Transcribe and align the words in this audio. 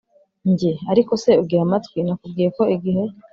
Njye 0.51 0.71
ariko 0.91 1.11
se 1.23 1.31
ugiramatwi 1.41 1.97
Nakubwiye 2.05 2.49
ko 2.57 2.63
igihe 2.75 3.03